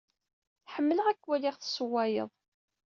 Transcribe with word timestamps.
Ḥemmleɣ 0.73 1.05
ad 1.07 1.17
k-waliɣ 1.19 1.55
tessewwayed. 1.57 2.29